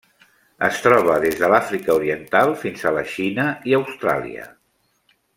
Es 0.67 0.77
troba 0.85 1.17
des 1.25 1.35
de 1.41 1.49
l'Àfrica 1.53 1.93
Oriental 1.99 2.55
fins 2.63 2.83
a 2.83 2.93
la 2.99 3.03
Xina 3.15 3.45
i 3.73 3.77
Austràlia. 3.81 4.47